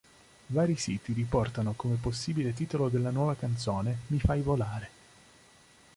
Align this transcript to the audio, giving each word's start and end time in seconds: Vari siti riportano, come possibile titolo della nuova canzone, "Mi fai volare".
Vari 0.47 0.77
siti 0.77 1.13
riportano, 1.13 1.73
come 1.75 1.95
possibile 2.01 2.53
titolo 2.55 2.89
della 2.89 3.11
nuova 3.11 3.35
canzone, 3.35 3.99
"Mi 4.07 4.19
fai 4.19 4.41
volare". 4.41 4.89